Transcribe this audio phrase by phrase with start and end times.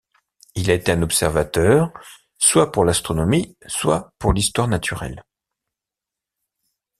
[0.55, 1.91] Il a été un observateur,
[2.39, 5.23] soit pour l'astronomie, soit pour l'histoire naturelle.